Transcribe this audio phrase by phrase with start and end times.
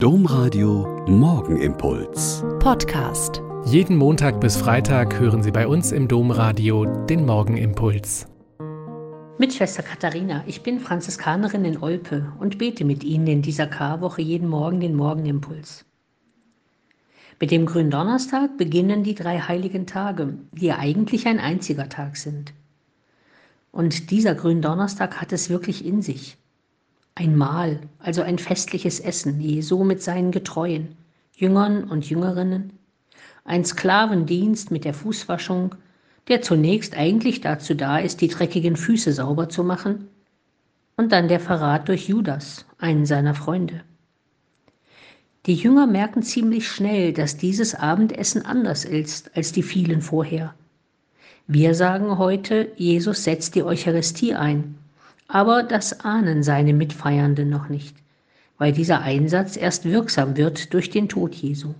[0.00, 2.44] Domradio Morgenimpuls.
[2.60, 3.42] Podcast.
[3.64, 8.28] Jeden Montag bis Freitag hören Sie bei uns im Domradio den Morgenimpuls.
[9.38, 14.22] Mit Schwester Katharina, ich bin Franziskanerin in Olpe und bete mit Ihnen in dieser Karwoche
[14.22, 15.84] jeden Morgen den Morgenimpuls.
[17.40, 22.54] Mit dem Gründonnerstag beginnen die drei heiligen Tage, die eigentlich ein einziger Tag sind.
[23.72, 26.38] Und dieser Gründonnerstag hat es wirklich in sich
[27.18, 30.96] ein Mahl, also ein festliches Essen Jesu mit seinen Getreuen,
[31.34, 32.72] Jüngern und Jüngerinnen,
[33.44, 35.74] ein Sklavendienst mit der Fußwaschung,
[36.28, 40.08] der zunächst eigentlich dazu da ist, die dreckigen Füße sauber zu machen,
[40.96, 43.82] und dann der Verrat durch Judas, einen seiner Freunde.
[45.46, 50.54] Die Jünger merken ziemlich schnell, dass dieses Abendessen anders ist als die vielen vorher.
[51.46, 54.76] Wir sagen heute, Jesus setzt die Eucharistie ein,
[55.28, 57.96] aber das ahnen seine Mitfeiernden noch nicht,
[58.56, 61.74] weil dieser Einsatz erst wirksam wird durch den Tod Jesu.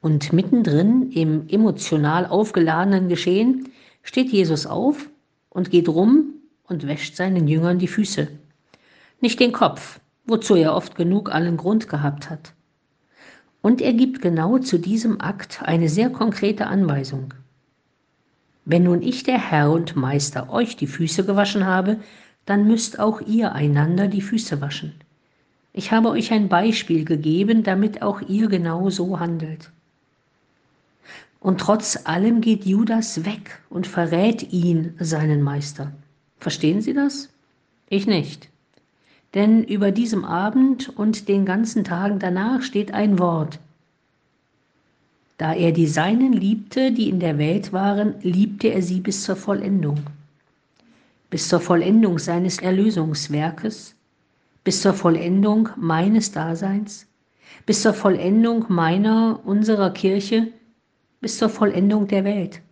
[0.00, 3.70] Und mittendrin im emotional aufgeladenen Geschehen
[4.02, 5.08] steht Jesus auf
[5.48, 8.28] und geht rum und wäscht seinen Jüngern die Füße.
[9.22, 12.52] Nicht den Kopf, wozu er oft genug allen Grund gehabt hat.
[13.62, 17.32] Und er gibt genau zu diesem Akt eine sehr konkrete Anweisung.
[18.66, 21.98] Wenn nun ich, der Herr und Meister, euch die Füße gewaschen habe,
[22.46, 24.92] dann müsst auch ihr einander die Füße waschen.
[25.72, 29.70] Ich habe euch ein Beispiel gegeben, damit auch ihr genau so handelt.
[31.40, 35.92] Und trotz allem geht Judas weg und verrät ihn, seinen Meister.
[36.38, 37.28] Verstehen Sie das?
[37.88, 38.48] Ich nicht.
[39.34, 43.58] Denn über diesem Abend und den ganzen Tagen danach steht ein Wort.
[45.36, 49.34] Da er die Seinen liebte, die in der Welt waren, liebte er sie bis zur
[49.34, 49.98] Vollendung
[51.34, 53.96] bis zur Vollendung seines Erlösungswerkes,
[54.62, 57.08] bis zur Vollendung meines Daseins,
[57.66, 60.52] bis zur Vollendung meiner, unserer Kirche,
[61.20, 62.62] bis zur Vollendung der Welt.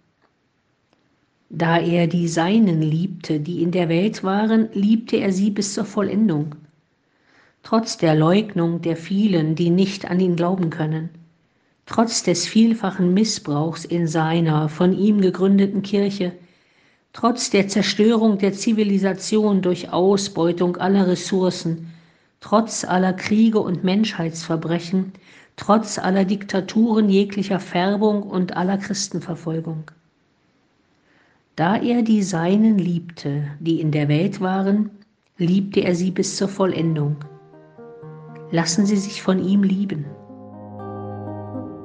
[1.51, 5.85] Da er die Seinen liebte, die in der Welt waren, liebte er sie bis zur
[5.85, 6.55] Vollendung.
[7.65, 11.09] Trotz der Leugnung der vielen, die nicht an ihn glauben können,
[11.85, 16.31] trotz des vielfachen Missbrauchs in seiner von ihm gegründeten Kirche,
[17.13, 21.93] Trotz der Zerstörung der Zivilisation durch Ausbeutung aller Ressourcen,
[22.41, 25.13] trotz aller Kriege und Menschheitsverbrechen,
[25.57, 29.91] trotz aller Diktaturen jeglicher Färbung und aller Christenverfolgung.
[31.55, 34.91] Da er die Seinen liebte, die in der Welt waren,
[35.37, 37.17] liebte er sie bis zur Vollendung.
[38.51, 40.07] Lassen Sie sich von ihm lieben.